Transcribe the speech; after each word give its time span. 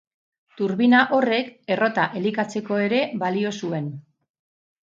Turbina 0.61 1.01
horrek 1.17 1.51
errota 1.75 2.07
elikatzeko 2.21 2.81
ere 2.89 3.03
balio 3.25 3.55
zuen. 3.61 3.93